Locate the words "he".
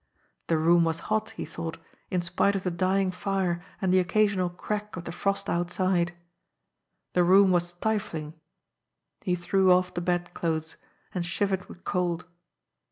1.37-1.45, 9.21-9.35